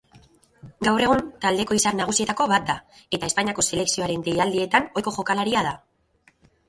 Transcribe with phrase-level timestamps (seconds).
[0.85, 2.77] Gaur egun taldeko izar nagusietako bat da,
[3.19, 5.79] eta Espainiako selekzioaren deialdietan ohiko jokalaria da.